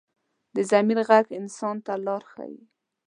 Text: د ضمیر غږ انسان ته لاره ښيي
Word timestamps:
د 0.55 0.57
ضمیر 0.71 0.99
غږ 1.09 1.25
انسان 1.41 1.75
ته 1.85 1.93
لاره 2.05 2.27
ښيي 2.31 2.61